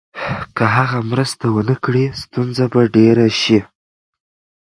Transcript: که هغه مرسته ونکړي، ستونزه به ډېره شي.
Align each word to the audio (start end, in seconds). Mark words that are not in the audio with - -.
که 0.55 0.63
هغه 0.75 0.99
مرسته 1.11 1.45
ونکړي، 1.55 2.05
ستونزه 2.21 2.65
به 2.71 2.81
ډېره 2.95 3.27
شي. 3.41 3.59